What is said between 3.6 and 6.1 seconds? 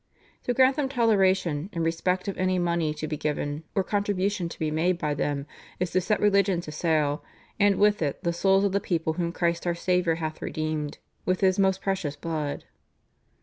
or contribution to be made by them, is to